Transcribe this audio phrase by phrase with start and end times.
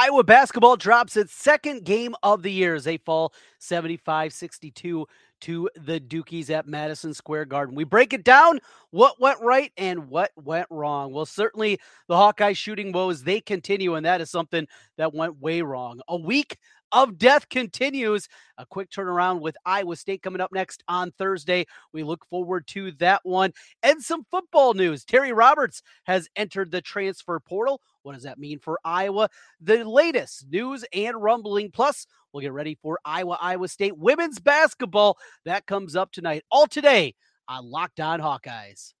[0.00, 5.06] Iowa basketball drops its second game of the year as they fall 75 62
[5.42, 7.74] to the Dukies at Madison Square Garden.
[7.74, 8.60] We break it down
[8.92, 11.12] what went right and what went wrong.
[11.12, 11.78] Well, certainly
[12.08, 16.00] the Hawkeye shooting woes, they continue, and that is something that went way wrong.
[16.08, 16.56] A week
[16.92, 18.28] of death continues.
[18.58, 21.66] A quick turnaround with Iowa State coming up next on Thursday.
[21.92, 23.52] We look forward to that one.
[23.82, 25.04] And some football news.
[25.04, 27.80] Terry Roberts has entered the transfer portal.
[28.02, 29.28] What does that mean for Iowa?
[29.60, 31.70] The latest news and rumbling.
[31.70, 35.18] Plus, we'll get ready for Iowa Iowa State women's basketball.
[35.44, 36.44] That comes up tonight.
[36.50, 37.14] All today
[37.48, 38.92] on Locked On Hawkeyes.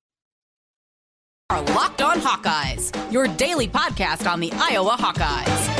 [1.50, 5.79] Our Locked On Hawkeyes, your daily podcast on the Iowa Hawkeyes.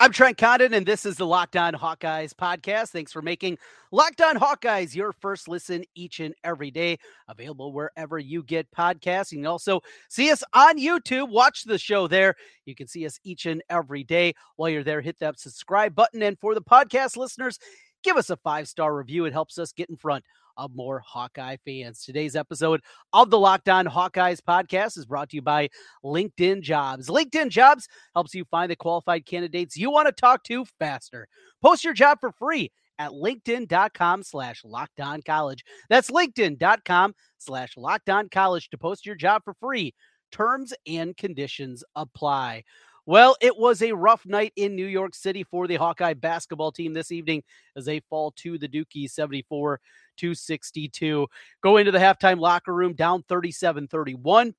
[0.00, 2.90] I'm Trent Condon, and this is the Locked On Hawkeyes podcast.
[2.90, 3.58] Thanks for making
[3.90, 7.00] Locked On Hawkeyes your first listen each and every day.
[7.26, 9.32] Available wherever you get podcasts.
[9.32, 11.30] You can also see us on YouTube.
[11.30, 12.36] Watch the show there.
[12.64, 14.34] You can see us each and every day.
[14.54, 16.22] While you're there, hit that subscribe button.
[16.22, 17.58] And for the podcast listeners,
[18.04, 19.24] give us a five star review.
[19.24, 20.24] It helps us get in front
[20.58, 22.04] of more Hawkeye fans.
[22.04, 22.82] Today's episode
[23.14, 25.68] of the Locked On Hawkeyes podcast is brought to you by
[26.04, 27.08] LinkedIn Jobs.
[27.08, 31.26] LinkedIn Jobs helps you find the qualified candidates you want to talk to faster.
[31.62, 35.64] Post your job for free at linkedin.com slash lockdown college.
[35.88, 39.94] That's linkedin.com slash lockdown college to post your job for free.
[40.30, 42.64] Terms and conditions apply.
[43.08, 46.92] Well, it was a rough night in New York City for the Hawkeye basketball team
[46.92, 47.42] this evening
[47.74, 49.80] as they fall to the Dukies 74
[50.18, 51.26] to 62.
[51.62, 54.54] Go into the halftime locker room down 37 31.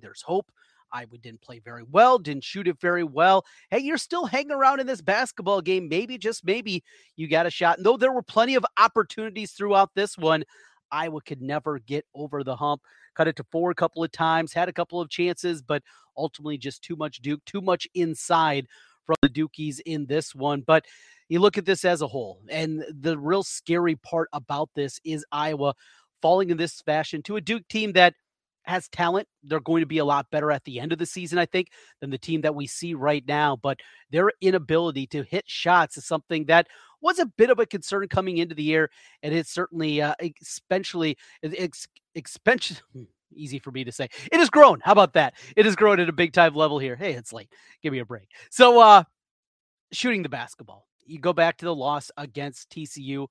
[0.00, 0.52] There's hope.
[0.92, 3.44] Iowa didn't play very well, didn't shoot it very well.
[3.70, 5.88] Hey, you're still hanging around in this basketball game.
[5.88, 6.84] Maybe, just maybe,
[7.16, 7.78] you got a shot.
[7.80, 10.44] Though there were plenty of opportunities throughout this one,
[10.90, 12.82] Iowa could never get over the hump.
[13.14, 15.82] Cut it to four a couple of times, had a couple of chances, but
[16.16, 18.66] ultimately just too much Duke, too much inside
[19.04, 20.62] from the Dukies in this one.
[20.66, 20.84] But
[21.28, 25.24] you look at this as a whole, and the real scary part about this is
[25.32, 25.74] Iowa
[26.22, 28.14] falling in this fashion to a Duke team that
[28.64, 29.28] has talent.
[29.42, 31.68] They're going to be a lot better at the end of the season, I think,
[32.00, 33.56] than the team that we see right now.
[33.56, 33.80] But
[34.10, 36.66] their inability to hit shots is something that
[37.04, 38.90] was a bit of a concern coming into the year,
[39.22, 41.16] and it's certainly, uh, especially,
[42.14, 42.82] expensive.
[43.36, 44.08] Easy for me to say.
[44.32, 44.80] It has grown.
[44.82, 45.34] How about that?
[45.56, 46.96] It has grown at a big time level here.
[46.96, 47.52] Hey, it's late.
[47.82, 48.28] Give me a break.
[48.50, 49.04] So, uh,
[49.92, 50.86] shooting the basketball.
[51.06, 53.26] You go back to the loss against TCU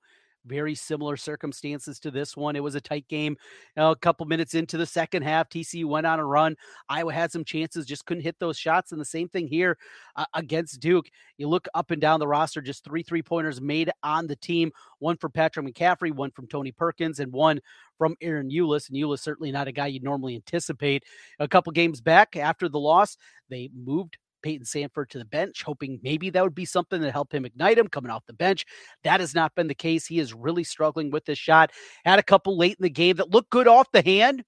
[0.46, 2.56] very similar circumstances to this one.
[2.56, 3.36] It was a tight game.
[3.76, 6.56] You know, a couple minutes into the second half, TCU went on a run.
[6.88, 8.92] Iowa had some chances, just couldn't hit those shots.
[8.92, 9.78] And the same thing here
[10.16, 11.08] uh, against Duke.
[11.38, 14.70] You look up and down the roster, just three three pointers made on the team
[14.98, 17.60] one from Patrick McCaffery, one from Tony Perkins, and one
[17.98, 18.88] from Ahron Ulis.
[18.88, 21.04] And Ulis certainly not a guy you'd normally anticipate.
[21.38, 23.16] A couple games back after the loss,
[23.48, 27.32] they moved Payton Sandfort to the bench, hoping maybe that would be something that help
[27.32, 28.66] him ignite him coming off the bench.
[29.02, 30.06] That has not been the case.
[30.06, 31.72] He is really struggling with this shot.
[32.04, 34.44] Had a couple late in the game that looked good off the hand.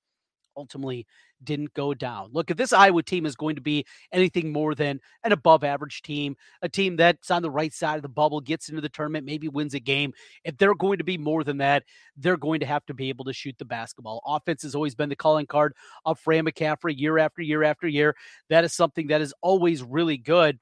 [0.55, 1.07] Ultimately,
[1.45, 2.31] didn't go down.
[2.33, 6.03] Look, if this Iowa team is going to be anything more than an above average
[6.03, 9.27] team, a team that's on the right side of the bubble, gets into the tournament,
[9.27, 10.13] maybe wins a game,
[10.45, 11.85] if they're going to be more than that,
[12.17, 14.23] they're going to have to be able to shoot the basketball.
[14.27, 15.75] Offense has always been the calling card
[16.05, 18.15] of Fran McCaffery year after year after year.
[18.49, 20.59] That is something that is always really good.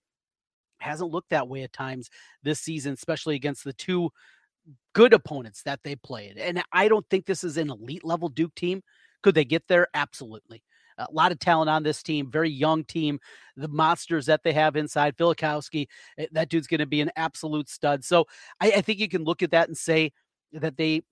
[0.78, 2.10] Hasn't looked that way at times
[2.42, 4.10] this season, especially against the two
[4.92, 6.36] good opponents that they played.
[6.36, 8.82] And I don't think this is an elite level Duke team.
[9.24, 9.88] Could they get there?
[9.94, 10.62] Absolutely.
[10.98, 13.18] A lot of talent on this team, very young team.
[13.56, 15.86] The monsters that they have inside, Filipowski,
[16.18, 18.04] eh, that dude's going to be an absolute stud.
[18.04, 18.26] So
[18.60, 20.12] I, I think you can look at that and say
[20.52, 21.04] that they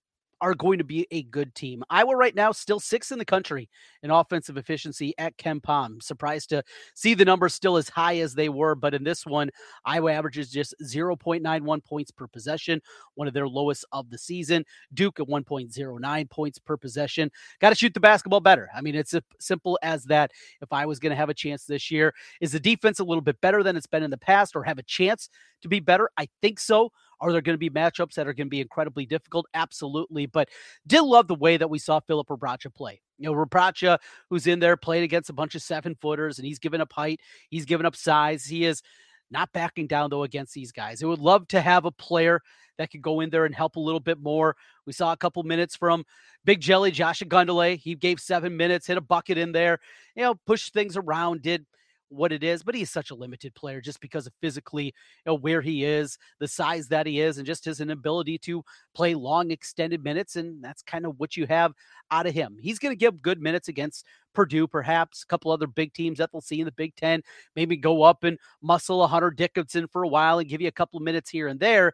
[0.42, 1.84] are going to be a good team.
[1.88, 3.70] Iowa right now still sixth in the country
[4.02, 6.02] in offensive efficiency at KenPom.
[6.02, 9.50] Surprised to see the numbers still as high as they were, but in this one,
[9.84, 12.82] Iowa averages just 0.91 points per possession,
[13.14, 14.64] one of their lowest of the season.
[14.92, 17.30] Duke at 1.09 points per possession.
[17.60, 18.68] Got to shoot the basketball better.
[18.74, 20.32] I mean, it's as simple as that.
[20.60, 23.22] If I was going to have a chance this year, is the defense a little
[23.22, 25.28] bit better than it's been in the past or have a chance
[25.62, 26.10] to be better?
[26.16, 26.90] I think so.
[27.22, 29.46] Are there going to be matchups that are going to be incredibly difficult?
[29.54, 30.26] Absolutely.
[30.26, 30.48] But
[30.86, 33.00] did love the way that we saw Filip Rebraca play.
[33.18, 33.98] You know, Rebraca,
[34.28, 37.20] who's in there, played against a bunch of seven footers, and he's given up height,
[37.48, 38.44] he's given up size.
[38.44, 38.82] He is
[39.30, 41.02] not backing down though against these guys.
[41.02, 42.40] I would love to have a player
[42.78, 44.56] that could go in there and help a little bit more.
[44.86, 46.04] We saw a couple minutes from
[46.44, 47.78] Big Jelly Josh Ogundele.
[47.78, 49.78] He gave seven minutes, hit a bucket in there,
[50.16, 51.64] you know, pushed things around, did
[52.12, 54.92] what it is, but he's such a limited player just because of physically you
[55.26, 58.62] know, where he is, the size that he is, and just his inability to
[58.94, 60.36] play long extended minutes.
[60.36, 61.72] And that's kind of what you have
[62.10, 62.56] out of him.
[62.60, 64.04] He's going to give good minutes against
[64.34, 67.22] Purdue, perhaps a couple other big teams that they'll see in the Big Ten.
[67.56, 70.72] Maybe go up and muscle a Hunter Dickinson for a while and give you a
[70.72, 71.92] couple of minutes here and there.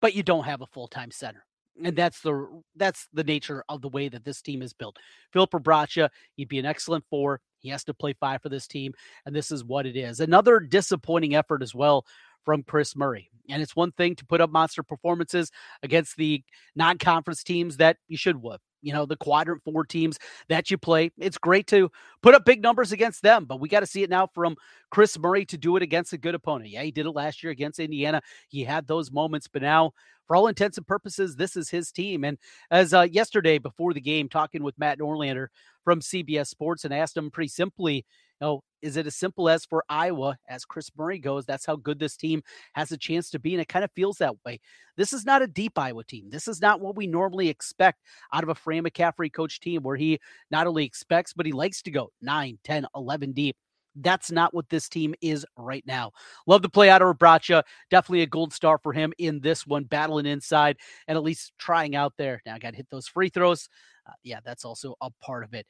[0.00, 1.44] But you don't have a full time center
[1.82, 4.98] and that's the that's the nature of the way that this team is built.
[5.32, 7.40] Filip Rebraca, he'd be an excellent four.
[7.62, 8.92] He has to play five for this team,
[9.24, 10.20] and this is what it is.
[10.20, 12.04] Another disappointing effort as well
[12.44, 13.30] from Kris Murray.
[13.48, 15.50] And it's one thing to put up monster performances
[15.82, 16.42] against the
[16.74, 18.60] non-conference teams that you should would.
[18.82, 20.18] You know, the quadrant four teams
[20.48, 21.10] that you play.
[21.18, 21.90] It's great to
[22.22, 24.56] put up big numbers against them, but we got to see it now from
[24.90, 26.70] Kris Murray to do it against a good opponent.
[26.70, 28.20] Yeah, he did it last year against Indiana.
[28.48, 29.92] He had those moments, but now
[30.26, 32.24] for all intents and purposes, this is his team.
[32.24, 32.38] And
[32.70, 35.48] as uh, yesterday before the game, talking with Matt Norlander
[35.84, 38.06] from CBS Sports and asked him pretty simply,
[38.42, 41.46] know, is it as simple as for Iowa, as Kris Murray goes?
[41.46, 42.42] That's how good this team
[42.74, 43.54] has a chance to be.
[43.54, 44.60] And it kind of feels that way.
[44.96, 46.28] This is not a deep Iowa team.
[46.28, 48.00] This is not what we normally expect
[48.32, 50.18] out of a Fran McCaffery coach team, where he
[50.50, 53.56] not only expects, but he likes to go 9, 10, 11 deep.
[53.94, 56.12] That's not what this team is right now.
[56.46, 57.62] Love the play out of Rebraca.
[57.90, 61.94] Definitely a gold star for him in this one, battling inside and at least trying
[61.94, 62.40] out there.
[62.46, 63.68] Now I got to hit those free throws.
[64.06, 65.66] Uh, yeah, that's also a part of it.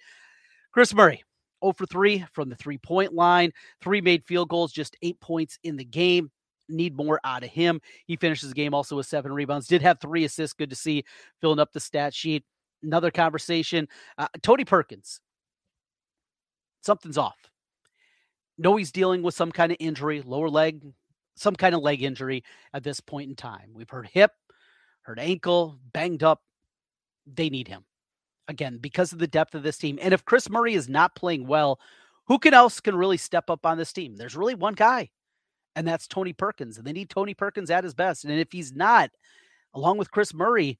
[0.73, 1.23] Kris Murray,
[1.62, 5.59] 0 for 3 from the three point line, three made field goals, just eight points
[5.62, 6.31] in the game.
[6.69, 7.81] Need more out of him.
[8.06, 10.55] He finishes the game also with seven rebounds, did have three assists.
[10.55, 11.05] Good to see
[11.41, 12.44] filling up the stat sheet.
[12.82, 13.88] Another conversation.
[14.17, 15.20] Uh, Tony Perkins,
[16.82, 17.37] something's off
[18.58, 20.82] know he's dealing with some kind of injury, lower leg,
[21.37, 23.70] some kind of leg injury at this point in time.
[23.75, 24.32] We've heard hip,
[25.03, 26.43] heard ankle, banged up.
[27.26, 27.85] They need him
[28.49, 29.99] again because of the depth of this team.
[30.00, 31.81] And if Kris Murray is not playing well,
[32.27, 34.17] who can else can really step up on this team?
[34.17, 35.11] There's really one guy,
[35.75, 36.79] and that's Tony Perkins.
[36.79, 38.25] And they need Tony Perkins at his best.
[38.25, 39.11] And if he's not,
[39.75, 40.79] along with Kris Murray,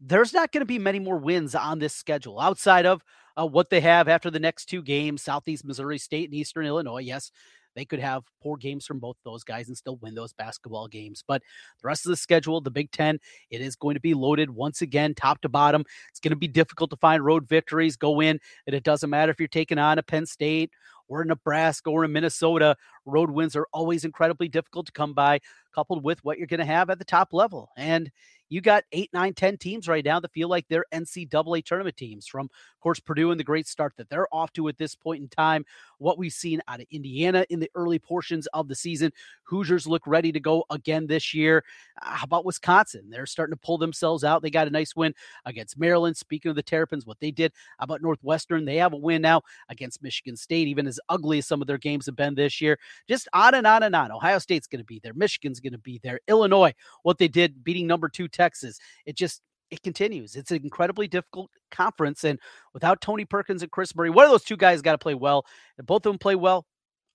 [0.00, 3.02] there's not going to be many more wins on this schedule outside of
[3.36, 7.00] uh, what they have after the next two games Southeast Missouri State and Eastern Illinois.
[7.00, 7.30] Yes,
[7.74, 11.22] they could have poor games from both those guys and still win those basketball games.
[11.26, 11.42] But
[11.80, 13.18] the rest of the schedule, the Big Ten,
[13.50, 15.84] it is going to be loaded once again, top to bottom.
[16.10, 19.30] It's going to be difficult to find road victories, go in, and it doesn't matter
[19.30, 20.70] if you're taking on a Penn State
[21.08, 22.76] or Nebraska or in Minnesota.
[23.04, 25.40] Road wins are always incredibly difficult to come by,
[25.74, 27.70] coupled with what you're going to have at the top level.
[27.76, 28.10] And
[28.50, 32.26] you got eight, nine, ten teams right now that feel like they're NCAA tournament teams.
[32.26, 35.22] From, of course, Purdue and the great start that they're off to at this point
[35.22, 35.64] in time.
[35.98, 39.12] What we've seen out of Indiana in the early portions of the season.
[39.44, 41.64] Hoosiers look ready to go again this year.
[42.02, 43.08] Uh, how about Wisconsin?
[43.08, 44.42] They're starting to pull themselves out.
[44.42, 45.14] They got a nice win
[45.44, 46.16] against Maryland.
[46.16, 47.52] Speaking of the Terrapins, what they did.
[47.78, 48.64] How about Northwestern?
[48.64, 51.78] They have a win now against Michigan State, even as ugly as some of their
[51.78, 52.78] games have been this year.
[53.08, 54.10] Just on and on and on.
[54.10, 55.14] Ohio State's going to be there.
[55.14, 56.20] Michigan's going to be there.
[56.28, 58.78] Illinois, what they did beating number two Texas.
[59.04, 60.34] It just it continues.
[60.34, 62.24] It's an incredibly difficult conference.
[62.24, 62.38] And
[62.74, 65.44] without Tony Perkins and Kris Murray, one of those two guys got to play well.
[65.78, 66.66] If both of them play well,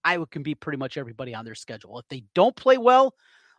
[0.05, 1.99] Iowa can beat pretty much everybody on their schedule.
[1.99, 3.13] If they don't play well,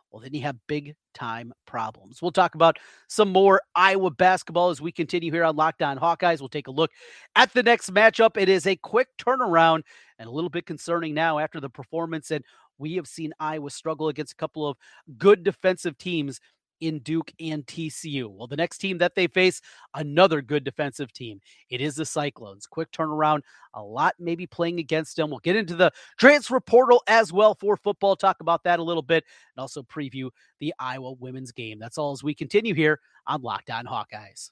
[0.09, 2.21] well, then you have big time problems.
[2.21, 2.77] We'll talk about
[3.07, 6.39] some more Iowa basketball as we continue here on Locked On Hawkeyes.
[6.39, 6.91] We'll take a look
[7.35, 8.37] at the next matchup.
[8.37, 9.81] It is a quick turnaround
[10.17, 12.31] and a little bit concerning now after the performance.
[12.31, 12.43] And
[12.77, 14.77] we have seen Iowa struggle against a couple of
[15.17, 16.39] good defensive teams
[16.81, 18.27] in Duke and TCU.
[18.29, 19.61] Well, the next team that they face,
[19.93, 21.39] another good defensive team.
[21.69, 22.67] It is the Cyclones.
[22.67, 23.41] Quick turnaround,
[23.73, 25.29] a lot maybe playing against them.
[25.29, 29.03] We'll get into the transfer portal as well for football, talk about that a little
[29.03, 29.23] bit,
[29.55, 30.29] and also preview
[30.59, 31.79] the Iowa women's game.
[31.79, 34.51] That's all as we continue here on Locked On Hawkeyes.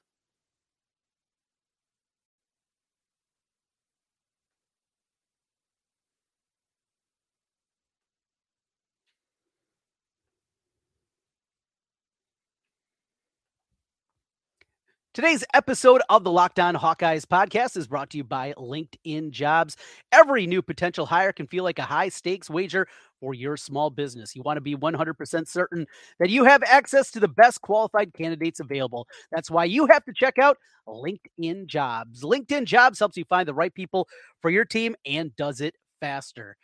[15.15, 19.77] Today's episode of the Locked On Hawkeyes podcast is brought to you by LinkedIn Jobs.
[20.11, 22.85] Every new potential hire can feel like a high stakes wager
[23.21, 24.35] for your small business.
[24.35, 25.87] You want to be 100% certain
[26.19, 29.07] that you have access to the best qualified candidates available.
[29.31, 32.21] That's why you have to check out LinkedIn Jobs.
[32.21, 34.09] LinkedIn Jobs helps you find the right people
[34.41, 36.57] for your team and does it faster.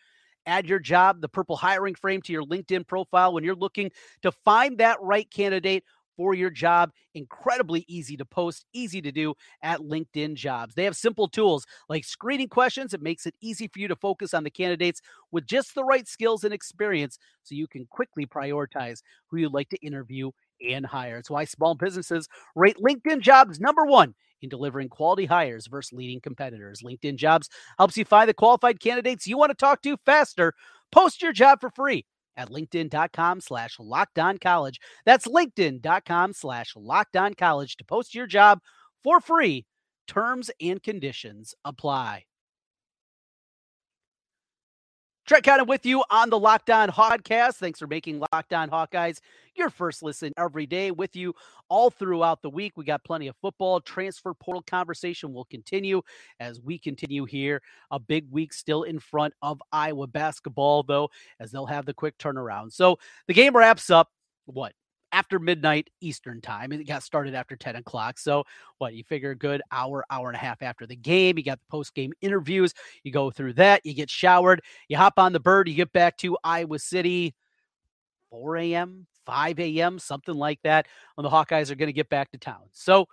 [0.45, 3.91] Add your job, the purple hiring frame to your LinkedIn profile when you're looking
[4.23, 6.91] to find that right candidate for your job.
[7.13, 10.75] Incredibly easy to post, easy to do at LinkedIn Jobs.
[10.75, 12.93] They have simple tools like screening questions.
[12.93, 15.01] It makes it easy for you to focus on the candidates
[15.31, 19.69] with just the right skills and experience so you can quickly prioritize who you'd like
[19.69, 20.31] to interview
[20.67, 21.17] and hire.
[21.17, 26.19] It's why small businesses rate LinkedIn Jobs number one in delivering quality hires versus leading
[26.19, 26.81] competitors.
[26.83, 30.53] LinkedIn Jobs helps you find the qualified candidates you want to talk to faster.
[30.91, 32.05] Post your job for free
[32.37, 33.77] at linkedin.com slash
[34.39, 34.79] college.
[35.05, 36.75] That's linkedin.com slash
[37.37, 38.59] college to post your job
[39.03, 39.65] for free.
[40.07, 42.25] Terms and conditions apply.
[45.27, 47.55] Trent Condon with you on the Locked On Podcast.
[47.55, 49.19] Thanks for making Locked On Hawkeyes
[49.55, 51.33] your first listen every day with you
[51.69, 52.73] all throughout the week.
[52.75, 53.79] We got plenty of football.
[53.81, 56.01] Transfer portal conversation will continue
[56.39, 57.61] as we continue here.
[57.91, 61.09] A big week still in front of Iowa basketball, though,
[61.39, 62.73] as they'll have the quick turnaround.
[62.73, 62.97] So
[63.27, 64.09] the game wraps up,
[64.45, 64.73] what,
[65.11, 66.71] after midnight Eastern time.
[66.71, 68.17] It got started after 10 o'clock.
[68.17, 68.43] So,
[68.77, 71.37] what you figure a good hour, hour and a half after the game.
[71.37, 72.73] You got the post game interviews.
[73.03, 73.85] You go through that.
[73.85, 74.61] You get showered.
[74.87, 75.67] You hop on the bird.
[75.67, 77.35] You get back to Iowa City
[78.29, 82.31] 4 a.m., 5 a.m., something like that, when the Hawkeyes are going to get back
[82.31, 82.63] to town.
[82.71, 83.07] So,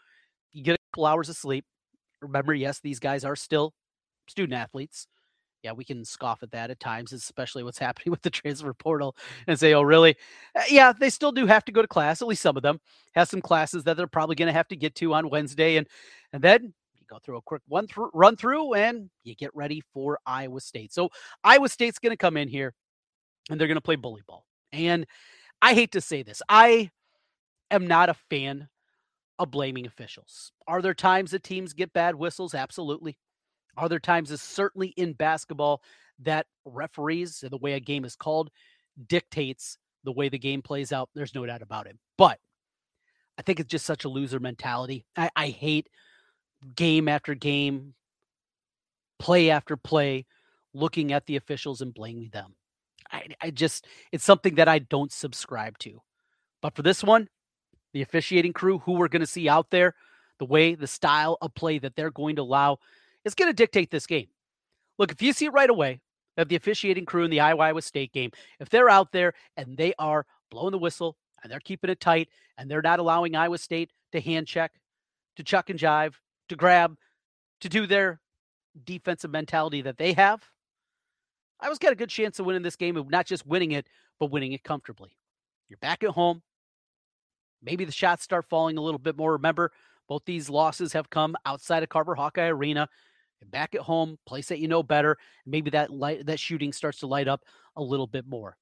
[0.53, 1.65] you get a couple hours of sleep.
[2.21, 3.75] Remember, yes, these guys are still
[4.29, 5.07] student athletes
[5.63, 9.17] yeah, we can scoff at that at times, especially what's happening with the transfer portal
[9.47, 10.17] and say, oh, really?
[10.55, 12.23] Uh, yeah, they still do have to go to class.
[12.23, 12.81] At least some of them
[13.15, 15.77] have some classes that they're probably going to have to get to on Wednesday.
[15.77, 15.87] And,
[16.33, 19.83] and then you go through a quick one through, run through and you get ready
[19.93, 20.93] for Iowa State.
[20.93, 21.11] So
[21.43, 22.75] Iowa State's going to come in here
[23.51, 24.45] and they're going to play bully ball.
[24.73, 25.07] And
[25.63, 26.91] I hate to say this, I
[27.71, 28.69] am not a fan
[29.39, 30.53] of blaming officials.
[30.67, 32.55] Are there times that teams get bad whistles?
[32.55, 33.17] Absolutely.
[33.79, 35.83] Are there times, is certainly in basketball,
[36.19, 38.51] that referees and the way a game is called
[39.07, 41.09] dictates the way the game plays out.
[41.15, 41.97] There's no doubt about it.
[42.17, 42.41] But
[43.39, 45.07] I think it's just such a loser mentality.
[45.17, 45.89] I, I hate
[46.75, 47.95] game after game,
[49.21, 50.27] play after play,
[50.75, 52.57] looking at the officials and blaming them.
[53.13, 56.03] I, I just, it's something that I don't subscribe to.
[56.61, 57.29] But for this one,
[57.93, 59.95] the officiating crew, who we're going to see out there,
[60.39, 62.79] the way, the style of play that they're going to allow,
[63.29, 64.27] is going to dictate this game.
[64.99, 66.01] Look, if you see it right away
[66.37, 69.95] that the officiating crew in the Iowa State game, if they're out there and they
[69.99, 73.93] are blowing the whistle and they're keeping it tight and they're not allowing Iowa State
[74.13, 74.73] to hand check,
[75.37, 76.15] to chuck and jive,
[76.49, 76.97] to grab,
[77.61, 78.21] to do their
[78.85, 80.43] defensive mentality that they have,
[81.61, 83.87] Iowa's got a good chance of winning this game of not just winning it,
[84.21, 85.11] but winning it comfortably.
[85.69, 86.43] You're back at home.
[87.63, 89.33] Maybe the shots start falling a little bit more.
[89.33, 89.73] Remember,
[90.09, 92.89] both these losses have come outside of Carver Hawkeye Arena
[93.47, 95.17] back at home, place that you know better,
[95.47, 97.43] maybe that light that shooting starts to light up
[97.77, 98.57] a little bit more.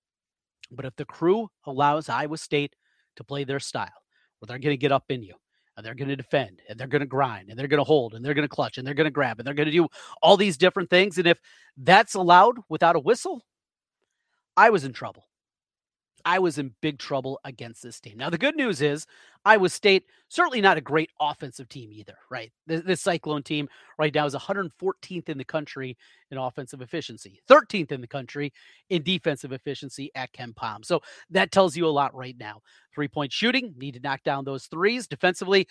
[0.70, 2.74] But if the crew allows Iowa State
[3.16, 4.02] to play their style,
[4.38, 5.34] where they're going to get up in you,
[5.76, 8.14] and they're going to defend, and they're going to grind, and they're going to hold,
[8.14, 9.88] and they're going to clutch, and they're going to grab, and they're going to do
[10.22, 11.38] all these different things, and if
[11.76, 13.44] that's allowed without a whistle,
[14.56, 15.24] I was in trouble.
[16.26, 18.18] I was in big trouble against this team.
[18.18, 19.06] Now, the good news is
[19.44, 22.50] Iowa State, certainly not a great offensive team either, right?
[22.66, 25.96] This, this, Cyclone team right now is 114th in the country
[26.32, 28.52] in offensive efficiency, 13th in the country
[28.90, 30.84] in defensive efficiency at KenPom.
[30.84, 32.60] So that tells you a lot right now.
[32.92, 35.06] Three point shooting, need to knock down those threes.
[35.06, 35.68] Defensively,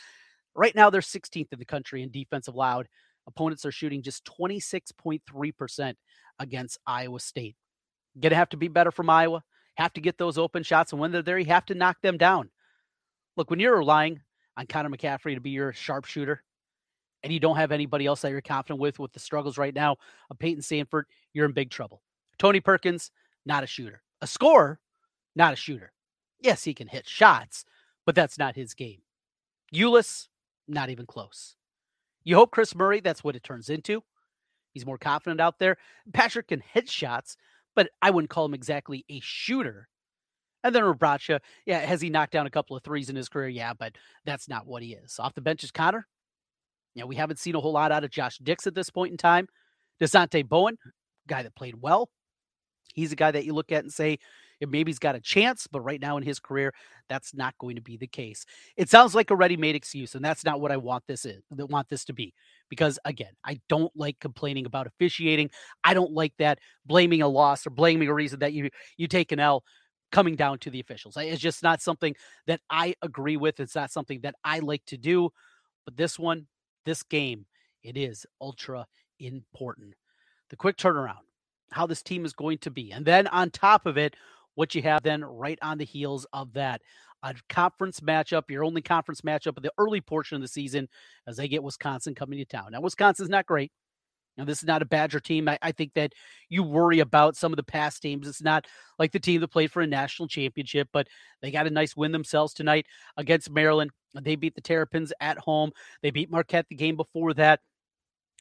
[0.56, 2.88] right now they're 16th in the country in defensive loud.
[3.28, 5.96] Opponents are shooting just 26.3%
[6.40, 7.58] against Iowa State.
[8.22, 9.44] To have to be better from Iowa
[9.76, 10.92] have to get those open shots.
[10.92, 12.50] And when they're there, you have to knock them down.
[13.38, 14.22] Look, when you're relying
[14.58, 16.42] on Connor McCaffery to be your sharpshooter
[17.24, 19.98] and you don't have anybody else that you're confident with with the struggles right now
[20.30, 21.04] of Payton Sandfort,
[21.34, 22.02] you're in big trouble.
[22.38, 23.12] Tony Perkins,
[23.46, 24.02] not a shooter.
[24.22, 24.80] A scorer,
[25.36, 25.92] not a shooter.
[26.40, 27.66] Yes, he can hit shots,
[28.06, 29.02] but that's not his game.
[29.74, 30.28] Ulis,
[30.68, 31.56] not even close.
[32.24, 34.04] You hope Kris Murray, that's what it turns into.
[34.74, 35.78] He's more confident out there.
[36.14, 37.38] Patrick can hit shots,
[37.76, 39.88] but I wouldn't call him exactly a shooter.
[40.64, 43.50] And then Rebraca, yeah, has he knocked down a couple of threes in his career?
[43.50, 45.20] Yeah, but that's not what he is.
[45.20, 46.08] Off the bench is Connor.
[46.96, 49.18] Yeah, we haven't seen a whole lot out of Josh Dix at this point in
[49.18, 49.48] time.
[50.02, 50.78] Dasonte Bowen,
[51.28, 52.10] guy that played well.
[52.94, 54.18] He's a guy that you look at and say,
[54.62, 56.74] maybe he's got a chance, but right now in his career,
[57.10, 58.46] that's not going to be the case.
[58.78, 61.44] It sounds like a ready-made excuse, and that's not what I want this is.
[61.52, 62.34] Want this to be
[62.70, 65.50] because again, I don't like complaining about officiating.
[65.84, 69.32] I don't like that blaming a loss or blaming a reason that you you take
[69.32, 69.64] an L
[70.12, 71.18] coming down to the officials.
[71.18, 72.16] It's just not something
[72.48, 73.60] that I agree with.
[73.60, 75.30] It's not something that I like to do.
[75.84, 76.48] But this one,
[76.86, 77.46] this game,
[77.84, 78.86] it is ultra
[79.20, 79.94] important.
[80.50, 81.26] The quick turnaround,
[81.72, 82.92] how this team is going to be.
[82.92, 84.16] And then on top of it,
[84.56, 86.82] what you have then right on the heels of that
[87.24, 90.88] a conference matchup, your only conference matchup of the early portion of the season
[91.26, 92.72] as they get Wisconsin coming to town.
[92.72, 93.72] Now, Wisconsin's not great.
[94.38, 95.48] Now, this is not a Badger team.
[95.48, 96.12] I, I, think that
[96.50, 98.28] you worry about some of the past teams.
[98.28, 98.68] It's not
[99.00, 101.08] like the team that played for a national championship, but
[101.42, 102.86] they got a nice win themselves tonight
[103.16, 103.92] against Maryland.
[104.14, 105.72] They beat the Terrapins at home.
[106.02, 107.62] They beat Marquette the game before that.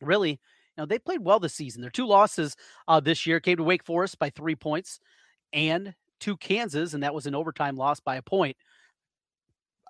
[0.03, 0.39] Really, you
[0.77, 1.81] know, they played well this season.
[1.81, 2.57] Their two losses
[2.89, 4.99] uh, this year came to Wake Forest by three points
[5.53, 5.95] and
[6.25, 8.57] to Kansas, and that was an overtime loss by a point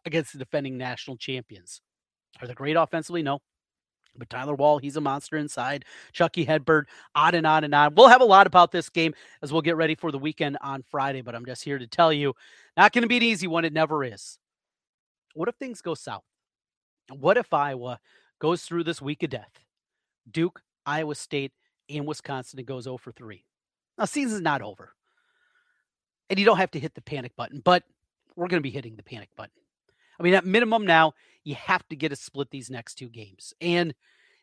[0.04, 1.80] against the defending national champions.
[2.40, 3.22] Are they great offensively?
[3.22, 3.38] No.
[4.16, 5.84] But Tyler Wahl, he's a monster inside.
[6.12, 7.94] Chucky Hepburn, on and on and on.
[7.94, 10.82] We'll have a lot about this game as we'll get ready for the weekend on
[10.82, 11.20] Friday.
[11.20, 12.34] But I'm just here to tell you,
[12.76, 13.64] not going to be an easy one.
[13.64, 14.38] It never is.
[15.34, 16.24] What if things go south?
[17.12, 18.00] What if Iowa
[18.40, 19.64] goes through this week of death?
[20.30, 21.52] Duke, Iowa State,
[21.88, 23.44] and Wisconsin, it goes 0 for 3.
[23.98, 24.94] Now, season's not over.
[26.30, 27.84] And you don't have to hit the panic button, but
[28.36, 29.52] we're going to be hitting the panic button.
[30.18, 31.14] I mean, at minimum now,
[31.44, 33.52] you have to get a split these next two games.
[33.60, 33.94] And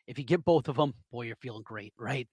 [0.07, 2.27] if you get both of them, boy, you're feeling great, right?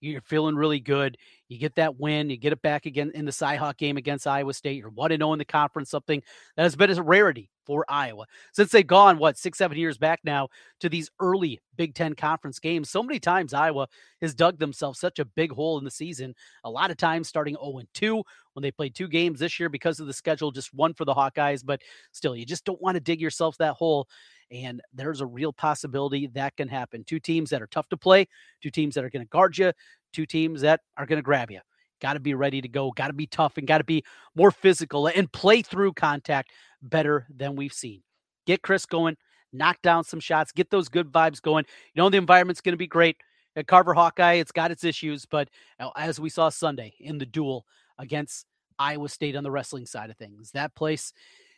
[0.00, 1.16] You're feeling really good.
[1.48, 2.30] You get that win.
[2.30, 4.78] You get it back again in the Cyhawk game against Iowa State.
[4.78, 6.22] You're 1 0 in the conference, something
[6.56, 8.24] that has been a rarity for Iowa
[8.54, 10.48] since they've gone, what, six, seven years back now
[10.80, 12.90] to these early Big Ten conference games.
[12.90, 13.88] So many times Iowa
[14.22, 16.34] has dug themselves such a big hole in the season.
[16.64, 18.22] A lot of times starting 0 2
[18.54, 21.14] when they played two games this year because of the schedule, just one for the
[21.14, 21.64] Hawkeyes.
[21.64, 24.08] But still, you just don't want to dig yourself that hole.
[24.50, 27.04] And there's a real possibility that can happen.
[27.04, 28.26] Two teams that are tough to play,
[28.62, 29.72] two teams that are going to guard you,
[30.12, 31.60] two teams that are going to grab you.
[32.00, 34.50] Got to be ready to go, got to be tough, and got to be more
[34.50, 38.02] physical and play through contact better than we've seen.
[38.46, 39.16] Get Kris going,
[39.52, 41.64] knock down some shots, get those good vibes going.
[41.94, 43.16] You know, the environment's going to be great.
[43.56, 45.48] At Carver Hawkeye, it's got its issues, but
[45.96, 47.66] as we saw Sunday in the duel
[47.98, 48.46] against
[48.78, 51.12] Iowa State on the wrestling side of things, that place,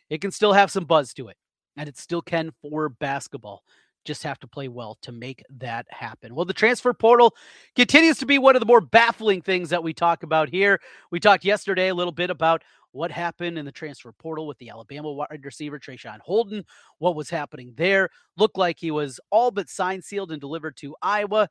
[0.09, 1.37] it can still have some buzz to it
[1.77, 3.63] and it still can for basketball.
[4.03, 6.33] Just have to play well to make that happen.
[6.33, 7.35] Well, the transfer portal
[7.75, 10.81] continues to be one of the more baffling things that we talk about here.
[11.11, 12.63] We talked yesterday a little bit about
[12.93, 16.65] what happened in the transfer portal with the Alabama wide receiver Traeshon Holden,
[16.97, 18.09] what was happening there.
[18.37, 21.47] Looked like he was all but signed, sealed, and delivered to Iowa.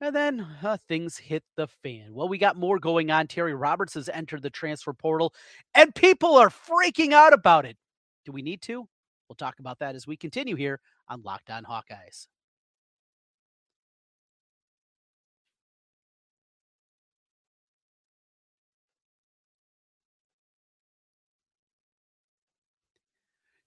[0.00, 2.14] And then uh, things hit the fan.
[2.14, 3.26] Well, we got more going on.
[3.26, 5.34] Terry Roberts has entered the transfer portal,
[5.74, 7.76] and people are freaking out about it.
[8.24, 8.88] Do we need to?
[9.30, 12.26] We'll talk about that as we continue here on Locked On Hawkeyes.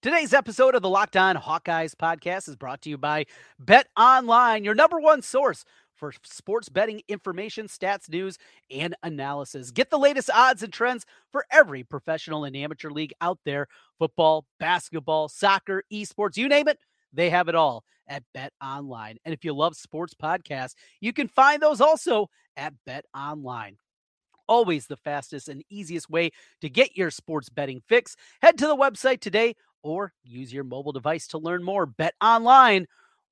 [0.02, 3.26] Today's episode of the Locked On Hawkeyes podcast is brought to you by
[3.58, 5.64] Bet Online, your number one source
[6.04, 8.38] for sports betting information, stats, news,
[8.70, 9.72] and analysis.
[9.72, 14.46] Get the latest odds and trends for every professional and amateur league out there football,
[14.60, 16.78] basketball, soccer, esports, you name it.
[17.14, 19.16] They have it all at Bet Online.
[19.24, 23.78] And if you love sports podcasts, you can find those also at Bet Online
[24.50, 28.18] always the fastest and easiest way to get your sports betting fix.
[28.42, 31.86] Head to the website today or use your mobile device to learn more.
[31.86, 32.88] Bet online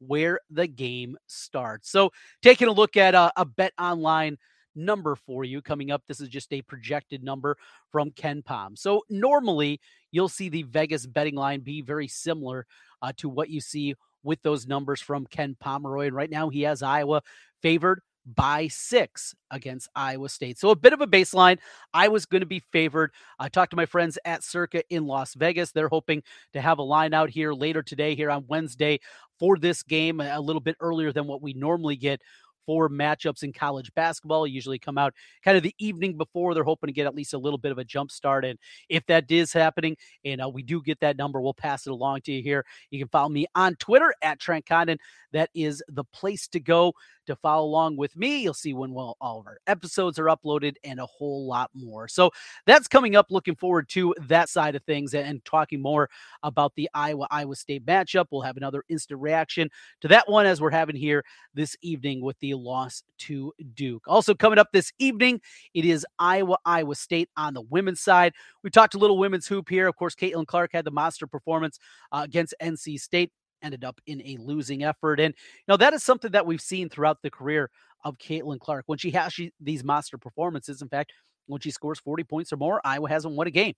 [0.05, 1.89] where the game starts.
[1.89, 2.11] So,
[2.41, 4.37] taking a look at a, a bet online
[4.75, 6.01] number for you coming up.
[6.07, 7.57] This is just a projected number
[7.91, 8.77] from KenPom.
[8.77, 9.79] So, normally
[10.11, 12.65] you'll see the Vegas betting line be very similar
[13.01, 16.07] uh, to what you see with those numbers from Ken Pomeroy.
[16.07, 17.21] And right now he has Iowa
[17.61, 20.59] favored by six against Iowa State.
[20.59, 21.57] So a bit of a baseline.
[21.93, 23.11] I was going to be favored.
[23.39, 25.71] I talked to my friends at Circa in Las Vegas.
[25.71, 28.99] They're hoping to have a line out here later today, here on Wednesday,
[29.39, 32.21] for this game, a little bit earlier than what we normally get
[32.65, 34.45] for matchups in college basketball.
[34.45, 36.53] Usually come out kind of the evening before.
[36.53, 38.45] They're hoping to get at least a little bit of a jump start.
[38.45, 38.57] And
[38.89, 42.21] if that is happening, and uh, we do get that number, we'll pass it along
[42.21, 42.65] to you here.
[42.89, 44.99] You can follow me on Twitter at Trent Condon.
[45.33, 46.93] That is the place to go
[47.31, 48.41] to follow along with me.
[48.41, 52.07] You'll see when all of our episodes are uploaded and a whole lot more.
[52.07, 52.31] So
[52.65, 53.31] that's coming up.
[53.31, 56.09] Looking forward to that side of things and, and talking more
[56.43, 58.25] about the Iowa Iowa State matchup.
[58.31, 59.69] We'll have another instant reaction
[60.01, 64.03] to that one as we're having here this evening with the loss to Duke.
[64.07, 65.41] Also coming up this evening,
[65.73, 68.33] it is Iowa Iowa State on the women's side.
[68.63, 69.87] We talked a little women's hoop here.
[69.87, 71.79] Of course, Caitlin Clark had the monster performance
[72.11, 75.19] uh, against NC State ended up in a losing effort.
[75.19, 77.69] And you know that is something that we've seen throughout the career
[78.03, 80.81] of Caitlin Clark when she has she, these monster performances.
[80.81, 81.13] In fact,
[81.47, 83.73] when she scores 40 points or more, Iowa hasn't won a game.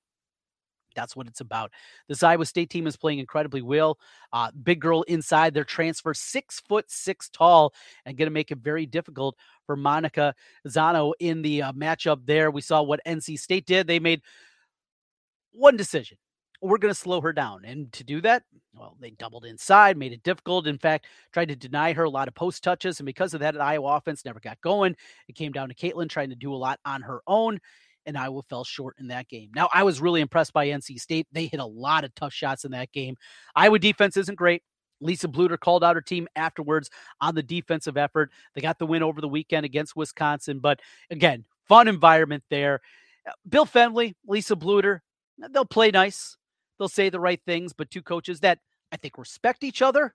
[0.95, 1.71] That's what it's about.
[2.07, 3.97] This Iowa State team is playing incredibly well.
[4.31, 7.73] Uh, big girl inside their transfer, six foot six tall,
[8.05, 10.33] and going to make it very difficult for Monika
[10.67, 12.51] Czinano in the uh, matchup there.
[12.51, 13.87] We saw what NC State did.
[13.87, 14.21] They made
[15.51, 16.17] one decision
[16.63, 17.65] we're going to slow her down.
[17.65, 20.65] And to do that, well, they doubled inside, made it difficult.
[20.65, 22.99] In fact, tried to deny her a lot of post touches.
[22.99, 24.95] And because of that, Iowa offense never got going.
[25.27, 27.59] It came down to Caitlin trying to do a lot on her own,
[28.05, 29.51] and Iowa fell short in that game.
[29.55, 31.27] Now, I was really impressed by NC State.
[31.31, 33.15] They hit a lot of tough shots in that game.
[33.55, 34.63] Iowa defense isn't great.
[35.01, 38.31] Lisa Bluder called out her team afterwards on the defensive effort.
[38.55, 40.59] They got the win over the weekend against Wisconsin.
[40.59, 42.79] But again, fun environment there.
[43.47, 44.99] Bill Fennelly, Lisa Bluder,
[45.51, 46.37] they'll play nice.
[46.77, 48.59] They'll say the right things, but two coaches that
[48.91, 50.13] I think respect each other,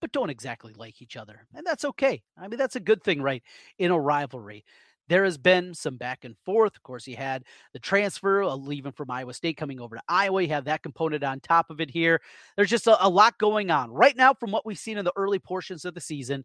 [0.00, 1.46] but don't exactly like each other.
[1.54, 2.22] And that's okay.
[2.36, 3.42] I mean, that's a good thing, right?
[3.78, 4.64] In a rivalry.
[5.08, 6.76] There has been some back and forth.
[6.76, 10.42] Of course, you had the transfer, uh, leaving from Iowa State, coming over to Iowa.
[10.42, 12.20] You have that component on top of it here.
[12.56, 13.90] There's just a, a lot going on.
[13.90, 16.44] Right now, from what we've seen in the early portions of the season,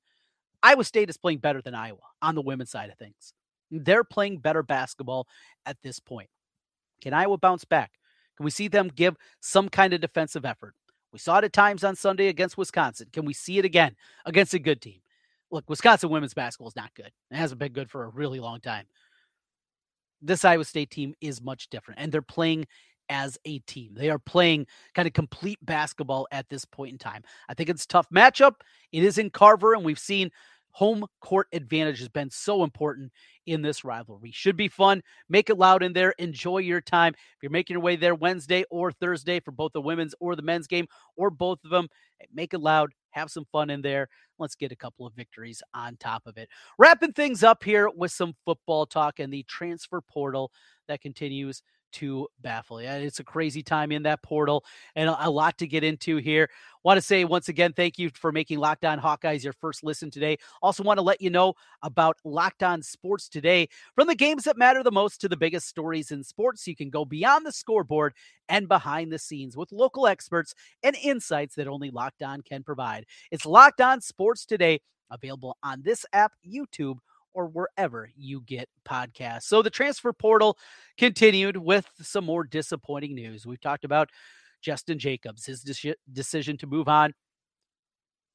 [0.63, 3.34] Iowa State is playing better than Iowa on the women's side of things.
[3.70, 5.28] They're playing better basketball
[5.66, 6.30] at this point.
[7.02, 7.92] Can Iowa bounce back?
[8.38, 10.76] Can we see them give some kind of defensive effort?
[11.12, 13.08] We saw it at times on Sunday against Wisconsin.
[13.12, 13.95] Can we see it again
[14.26, 15.00] against a good team?
[15.50, 17.12] Look, Wisconsin women's basketball is not good.
[17.32, 18.86] It hasn't been good for a really long time.
[20.21, 22.65] This Iowa State team is much different, and they're playing
[23.10, 23.93] as a team.
[23.93, 27.23] They are playing kind of complete basketball at this point in time.
[27.47, 28.56] I think it's tough matchup.
[28.91, 30.32] It is in Carver, and we've seen
[30.78, 33.12] home court advantage has been so important
[33.48, 34.30] in this rivalry.
[34.32, 35.02] Should be fun.
[35.28, 36.13] Make it loud in there.
[36.20, 37.16] Enjoy your time.
[37.16, 40.44] If you're making your way there Wednesday or Thursday for both the women's or the
[40.44, 40.86] men's game
[41.16, 41.88] or both of them,
[42.22, 42.92] eh, make it loud.
[43.10, 44.08] Have some fun in there.
[44.38, 46.48] Let's get a couple of victories on top of it.
[46.78, 50.52] Wrapping things up here with some football talk and the transfer portal
[50.88, 52.82] that continues to baffle.
[52.82, 54.63] Yeah, it's a crazy time in that portal
[54.95, 56.50] and a, lot to get into here.
[56.84, 60.10] Want to say once again, thank you for making Locked On Hawkeyes your first listen
[60.10, 60.38] today.
[60.62, 63.67] Also, want to let you know about Locked On Sports today.
[63.95, 66.89] From the games that matter the most to the biggest stories in sports, you can
[66.89, 68.13] go beyond the scoreboard
[68.50, 73.06] and behind the scenes with local experts and insights that only Locked On can provide.
[73.32, 74.80] It's Locked On Sports today,
[75.12, 76.97] available on this app, YouTube,
[77.38, 79.43] or wherever you get podcasts.
[79.43, 80.58] So the transfer portal
[80.97, 83.45] continued with some more disappointing news.
[83.45, 84.10] We've talked about
[84.63, 87.13] Justin Jacobs, his de- decision to move on.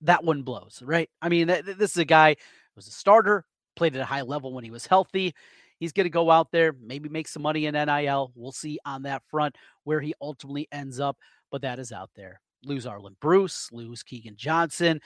[0.02, 1.10] That one blows, right?
[1.20, 2.36] I mean, th- this is a guy
[2.76, 5.34] was a starter, played at a high level when he was healthy.
[5.80, 8.30] He's going to go out there, maybe make some money in NIL.
[8.36, 11.16] We'll see on that front where he ultimately ends up,
[11.50, 12.40] but that is out there.
[12.64, 15.00] Lose Arland Bruce, lose Keegan Johnson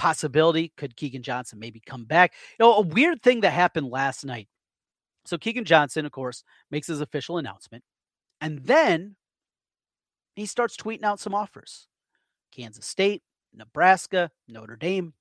[0.00, 0.72] possibility.
[0.78, 2.32] Could Keegan Johnson maybe come back?
[2.58, 4.48] You know, a weird thing that happened last night.
[5.26, 7.84] So Keegan Johnson, of course, makes his official announcement.
[8.40, 9.16] And then
[10.34, 11.86] he starts tweeting out some offers.
[12.50, 13.22] Kansas State,
[13.54, 15.12] Nebraska, Notre Dame.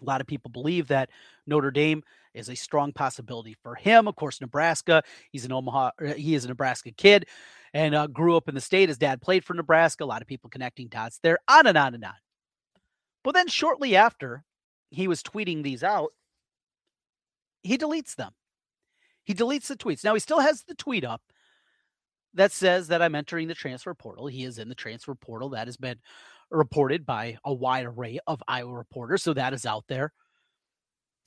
[0.00, 1.10] A lot of people believe that
[1.46, 2.02] Notre Dame
[2.32, 4.08] is a strong possibility for him.
[4.08, 5.02] Of course, Nebraska.
[5.30, 5.90] He's an Omaha.
[6.16, 7.26] He is a Nebraska kid,
[7.74, 8.88] and uh, grew up in the state.
[8.88, 10.04] His dad played for Nebraska.
[10.04, 11.38] A lot of people connecting dots there.
[11.48, 12.14] On and on and on.
[13.26, 14.44] But then shortly after
[14.88, 16.12] he was tweeting these out,
[17.64, 18.30] he deletes them.
[19.24, 20.04] He deletes the tweets.
[20.04, 21.20] Now he still has the tweet up
[22.34, 24.28] that says that I'm entering the transfer portal.
[24.28, 25.48] He is in the transfer portal.
[25.48, 25.96] That has been
[26.52, 29.24] reported by a wide array of Iowa reporters.
[29.24, 30.12] So that is out there.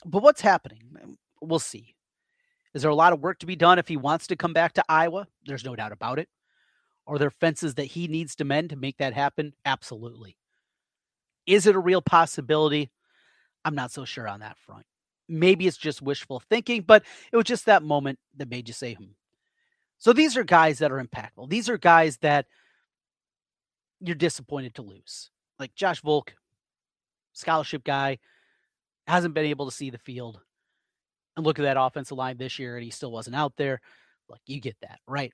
[0.05, 0.83] But what's happening?
[0.93, 1.95] Mm, we'll see.
[2.73, 4.71] Is there a lot of work to be done if he wants to come back
[4.75, 5.27] to Iowa?
[5.45, 6.29] There's no doubt about it.
[7.05, 9.51] Are there fences that he needs to mend to make that happen?
[9.65, 10.37] Absolutely.
[11.49, 12.91] Is it a real possibility?
[13.65, 14.85] I'm not so sure on that front.
[15.27, 18.93] Maybe it's just wishful thinking, but it was just that moment that made you say,
[18.93, 19.05] hmm.
[19.97, 21.49] So these are guys that are impactful.
[21.49, 22.45] These are guys that
[23.99, 25.31] you're disappointed to lose.
[25.57, 26.35] Like Josh Volk,
[27.33, 28.19] scholarship guy,
[29.07, 30.39] hasn't been able to see the field.
[31.35, 33.81] And look at that offensive line this year, and he still wasn't out there.
[34.29, 35.33] Like you get that, right?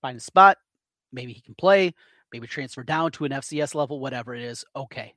[0.00, 0.58] Find a spot.
[1.12, 1.92] Maybe he can play.
[2.32, 4.64] Maybe transfer down to an FCS level, whatever it is.
[4.76, 5.14] Okay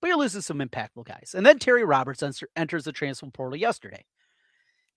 [0.00, 1.34] but you're losing some impactful guys.
[1.36, 2.22] And then Terry Roberts
[2.56, 4.04] enters the transfer portal yesterday.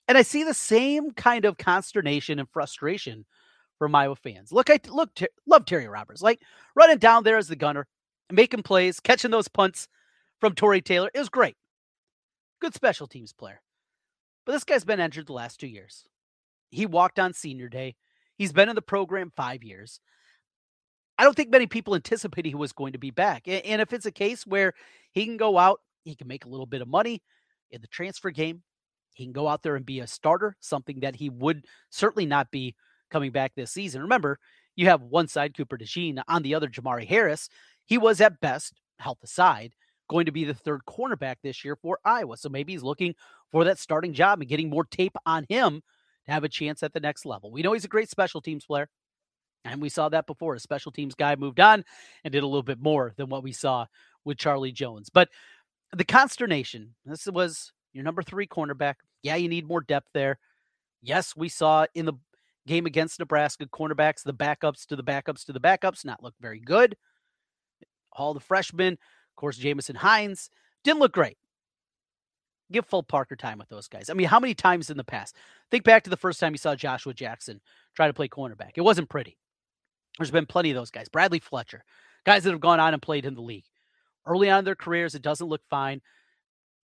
[0.08, 3.26] And I see the same kind of consternation and frustration
[3.80, 4.52] from Iowa fans.
[4.52, 5.12] Look, I look,
[5.48, 6.22] love Terry Roberts.
[6.22, 6.42] Like
[6.76, 7.88] running down there as the gunner,
[8.32, 9.88] making plays, catching those punts
[10.40, 11.56] from Tory Taylor is great.
[12.60, 13.62] Good special teams player.
[14.46, 16.06] But this guy's been injured the last two years.
[16.70, 17.96] He walked on senior day.
[18.36, 20.00] He's been in the program five years.
[21.18, 23.48] I don't think many people anticipated he was going to be back.
[23.48, 24.74] And if it's a case where
[25.12, 27.22] he can go out, he can make a little bit of money
[27.72, 28.62] in the transfer game,
[29.14, 32.52] he can go out there and be a starter, something that he would certainly not
[32.52, 32.76] be
[33.10, 34.02] coming back this season.
[34.02, 34.40] Remember,
[34.76, 37.50] you have one side Cooper DeJean, on the other Jermari Harris.
[37.86, 39.74] He was at best, health aside,
[40.10, 42.38] going to be the third cornerback this year for Iowa.
[42.38, 43.16] So maybe he's looking
[43.52, 45.82] for that starting job and getting more tape on him
[46.26, 47.52] to have a chance at the next level.
[47.52, 48.88] We know he's a great special teams player.
[49.66, 50.56] And we saw that before.
[50.56, 51.86] A special teams guy moved on
[52.24, 53.86] and did a little bit more than what we saw
[54.26, 55.10] with Charlie Jones.
[55.10, 55.30] But
[55.96, 58.96] the consternation this was your number three cornerback.
[59.22, 60.40] Yeah, you need more depth there.
[61.02, 62.14] Yes, we saw in the
[62.68, 66.60] game against Nebraska, cornerbacks, the backups to the backups to the backups, not look very
[66.60, 66.96] good.
[68.12, 70.50] All the freshmen, of course, Jamison Hines,
[70.84, 71.38] didn't look great.
[72.72, 74.10] Give Phil Parker time with those guys.
[74.10, 75.36] I mean, how many times in the past?
[75.70, 77.62] Think back to the first time you saw Joshua Jackson
[77.96, 78.72] try to play cornerback.
[78.76, 79.38] It wasn't pretty.
[80.18, 81.10] There's been plenty of those guys.
[81.10, 81.84] Bradley Fletcher,
[82.26, 83.66] guys that have gone on and played in the league.
[84.26, 86.02] Early on in their careers, it doesn't look fine.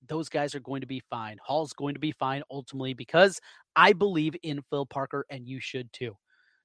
[0.07, 1.37] Those guys are going to be fine.
[1.43, 3.39] Hall's going to be fine ultimately because
[3.75, 6.17] I believe in Phil Parker, and you should too.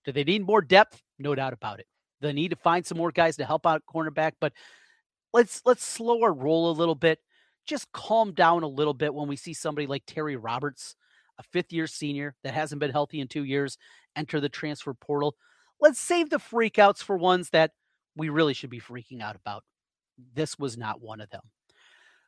[0.04, 1.02] Do they need more depth?
[1.18, 1.86] No doubt about it.
[2.20, 4.52] They need to find some more guys to help out cornerback, but
[5.32, 7.18] let's let's slow our roll a little bit.
[7.66, 10.96] Just calm down a little bit when we see somebody like Terry Roberts,
[11.38, 13.76] a fifth year senior that hasn't been healthy in two years,
[14.14, 15.36] enter the transfer portal.
[15.80, 17.72] Let's save the freakouts for ones that
[18.16, 19.64] we really should be freaking out about.
[20.34, 21.42] This was not one of them.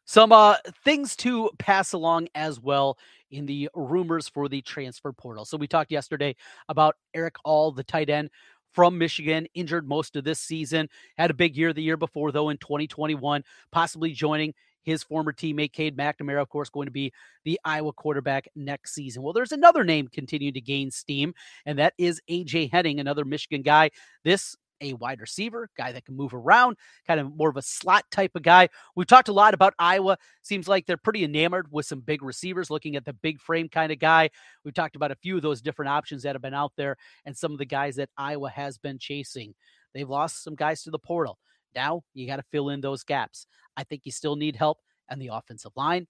[0.05, 2.97] Some uh, things to pass along as well
[3.31, 5.45] in the rumors for the transfer portal.
[5.45, 6.35] So we talked yesterday
[6.69, 8.31] about Erick All, the tight end
[8.73, 12.49] from Michigan, injured most of this season, had a big year the year before, though,
[12.49, 14.55] in 2021, possibly joining
[14.89, 17.13] his former teammate Cade McNamara, of course, going to be
[17.45, 19.23] the Iowa quarterback next season.
[19.23, 21.35] Well, there's another name continuing to gain steam,
[21.67, 23.91] and that is AJ Henning, another Michigan guy.
[24.25, 28.05] This a wide receiver, guy that can move around, kind of more of a slot
[28.11, 28.69] type of guy.
[28.95, 30.19] We've talked a lot about Iowa.
[30.43, 33.93] Seems like they're pretty enamored with some big receivers, looking at the big frame kind
[33.93, 34.31] of guy.
[34.65, 37.37] We've talked about a few of those different options that have been out there and
[37.37, 39.55] some of the guys that Iowa has been chasing.
[39.95, 41.39] They've lost some guys to the portal.
[41.75, 43.47] Now you got to fill in those gaps.
[43.79, 46.07] I think you still need help and the offensive line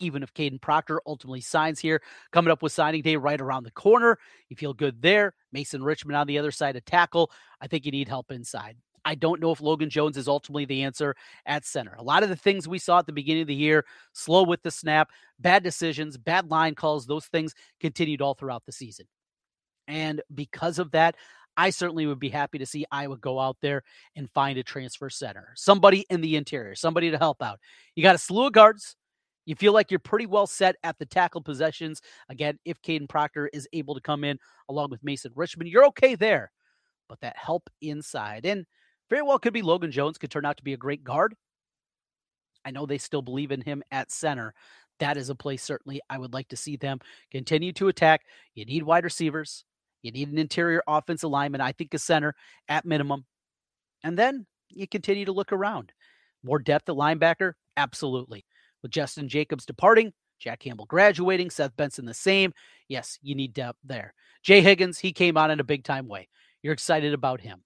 [0.00, 2.02] even if Kadyn Proctor ultimately signs here,
[2.32, 4.18] coming up with signing day right around the corner.
[4.48, 5.34] You feel good there.
[5.52, 7.30] Mason Richmond on the other side of tackle.
[7.60, 8.76] I think you need help inside.
[9.04, 11.14] I don't know if Logan Jones is ultimately the answer
[11.46, 11.94] at center.
[11.94, 14.62] A lot of the things we saw at the beginning of the year, slow with
[14.62, 19.06] the snap, bad decisions, bad line calls, those things continued all throughout the season.
[19.88, 21.16] And because of that,
[21.60, 23.82] I certainly would be happy to see Iowa go out there
[24.16, 27.60] and find a transfer center, somebody in the interior, somebody to help out.
[27.94, 28.96] You got a slew of guards.
[29.44, 32.00] You feel like you're pretty well set at the tackle possessions.
[32.30, 34.38] Again, if Kadyn Proctor is able to come in
[34.70, 36.50] along with Mason Richmond, you're okay there.
[37.10, 38.64] But that help inside, and
[39.10, 41.34] very well could be Logan Jones, could turn out to be a great guard.
[42.64, 44.54] I know they still believe in him at center.
[44.98, 48.22] That is a place certainly I would like to see them continue to attack.
[48.54, 49.66] You need wide receivers.
[50.02, 51.60] You need an interior offensive lineman.
[51.60, 52.34] I think a center
[52.68, 53.24] at minimum.
[54.02, 55.92] And then you continue to look around.
[56.42, 57.52] More depth at linebacker?
[57.76, 58.44] Absolutely.
[58.82, 62.54] With Justin Jacobs departing, Jack Campbell graduating, Seth Benson the same.
[62.88, 64.14] Yes, you need depth there.
[64.42, 66.28] Jay Higgins, he came on in a big time way.
[66.62, 67.62] You're excited about him.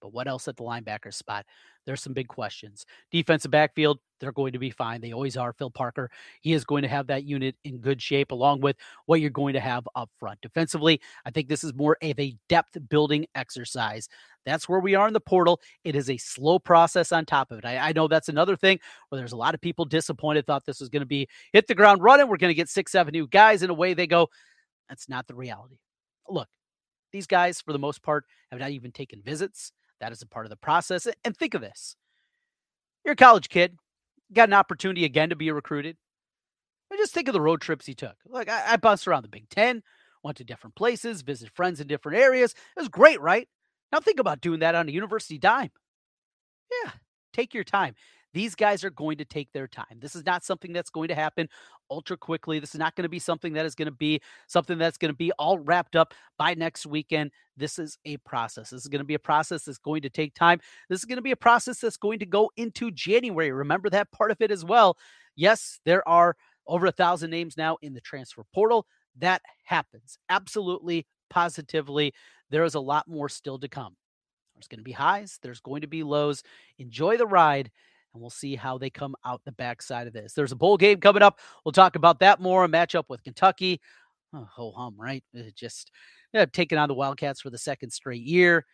[0.00, 1.44] But what else at the linebacker spot?
[1.88, 2.84] There's some big questions.
[3.10, 5.00] Defensive backfield, they're going to be fine.
[5.00, 5.54] They always are.
[5.54, 6.10] Phil Parker,
[6.42, 9.54] he is going to have that unit in good shape, along with what you're going
[9.54, 10.38] to have up front.
[10.42, 14.06] Defensively, I think this is more of a depth building exercise.
[14.44, 15.62] That's where we are in the portal.
[15.82, 17.64] It is a slow process on top of it.
[17.64, 20.80] I, I know that's another thing where there's a lot of people disappointed, thought this
[20.80, 22.28] was going to be hit the ground running.
[22.28, 24.28] We're going to get six, seven new guys, and away they go.
[24.90, 25.76] That's not the reality.
[26.28, 26.48] Look,
[27.12, 29.72] these guys, for the most part, have not even taken visits.
[30.00, 31.06] That is a part of the process.
[31.24, 31.96] And think of this
[33.04, 33.76] you're a college kid,
[34.32, 35.96] got an opportunity again to be recruited.
[36.90, 38.16] And just think of the road trips he took.
[38.26, 39.82] Like, I, I bounced around the Big Ten,
[40.22, 42.54] went to different places, visited friends in different areas.
[42.76, 43.48] It was great, right?
[43.92, 45.70] Now think about doing that on a university dime.
[46.84, 46.92] Yeah,
[47.32, 47.94] take your time.
[48.34, 49.98] These guys are going to take their time.
[50.00, 51.48] This is not something that's going to happen
[51.90, 52.58] ultra quickly.
[52.58, 55.12] This is not going to be something that is going to be something that's going
[55.12, 57.30] to be all wrapped up by next weekend.
[57.56, 58.70] This is a process.
[58.70, 60.60] This is going to be a process that's going to take time.
[60.88, 63.50] This is going to be a process that's going to go into January.
[63.50, 64.96] Remember that part of it as well.
[65.34, 66.36] Yes, there are
[66.66, 68.86] over a thousand names now in the transfer portal.
[69.16, 72.12] That happens absolutely, positively.
[72.50, 73.96] There is a lot more still to come.
[74.54, 76.42] There's going to be highs, there's going to be lows.
[76.78, 77.70] Enjoy the ride
[78.18, 80.32] and we'll see how they come out the backside of this.
[80.32, 81.38] There's a bowl game coming up.
[81.64, 82.64] We'll talk about that more.
[82.64, 83.80] A matchup with Kentucky.
[84.34, 85.22] Oh, ho hum, right?
[85.32, 85.92] It just
[86.34, 88.66] yeah, taking on the Wildcats for the second straight year.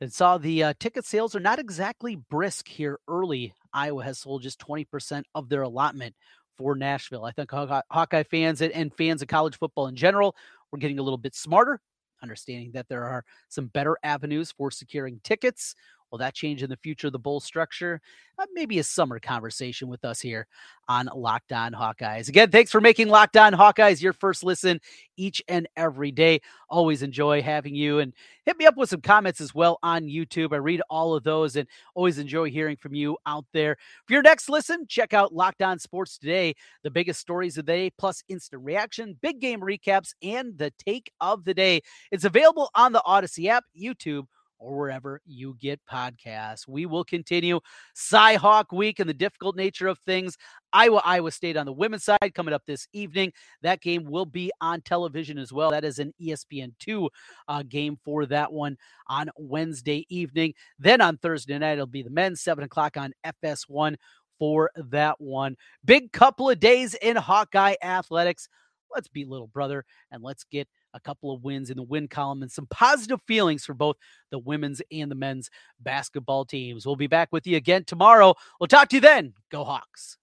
[0.00, 3.52] And saw the uh, ticket sales are not exactly brisk here early.
[3.72, 6.14] Iowa has sold just 20% of their allotment
[6.56, 7.24] for Nashville.
[7.24, 10.36] I think Hawkeye fans and fans of college football in general,
[10.70, 11.80] we're getting a little bit smarter,
[12.22, 15.74] understanding that there are some better avenues for securing tickets
[16.10, 18.00] Will that change in the future of the bowl structure?
[18.38, 20.46] Uh, maybe a summer conversation with us here
[20.88, 22.28] on Locked On Hawkeyes.
[22.28, 24.80] Again, thanks for making Locked On Hawkeyes your first listen
[25.16, 26.40] each and every day.
[26.70, 28.12] Always enjoy having you and
[28.46, 30.52] hit me up with some comments as well on YouTube.
[30.52, 33.76] I read all of those and always enjoy hearing from you out there.
[34.06, 37.72] For your next listen, check out Locked On Sports Today, the biggest stories of the
[37.72, 41.80] day, plus instant reaction, big game recaps, and the take of the day.
[42.12, 44.26] It's available on the Odyssey app, YouTube,
[44.58, 46.66] or wherever you get podcasts.
[46.66, 47.60] We will continue
[47.96, 50.36] Cyhawk Week and the difficult nature of things.
[50.72, 53.32] Iowa, Iowa State on the women's side coming up this evening.
[53.62, 55.70] That game will be on television as well.
[55.70, 57.08] That is an ESPN2
[57.48, 60.54] uh, game for that one on Wednesday evening.
[60.78, 63.96] Then on Thursday night, it'll be the men's, 7 o'clock on FS1
[64.38, 65.56] for that one.
[65.84, 68.48] Big couple of days in Hawkeye athletics.
[68.94, 70.68] Let's beat little brother and let's get
[70.98, 73.96] a couple of wins in the win column and some positive feelings for both
[74.30, 75.48] the women's and the men's
[75.80, 76.84] basketball teams.
[76.84, 78.34] We'll be back with you again tomorrow.
[78.60, 79.34] We'll talk to you then.
[79.50, 80.18] Go Hawks.